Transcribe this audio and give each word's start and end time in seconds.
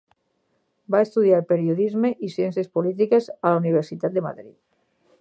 Va 0.95 1.01
estudiar 1.07 1.41
periodisme 1.51 2.13
i 2.29 2.31
ciències 2.39 2.73
polítiques 2.79 3.31
a 3.39 3.53
la 3.55 3.63
Universitat 3.65 4.19
de 4.21 4.29
Madrid. 4.31 4.55